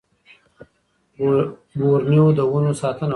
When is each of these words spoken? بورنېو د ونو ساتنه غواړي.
بورنېو 1.77 2.25
د 2.37 2.39
ونو 2.51 2.71
ساتنه 2.81 2.99
غواړي. 3.05 3.09